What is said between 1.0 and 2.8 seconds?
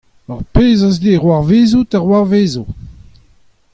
c'hoarvezout a c'hoarvezo.